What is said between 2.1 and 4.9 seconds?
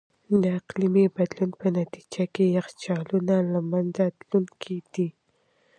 کې یخچالونه له منځه تلونکي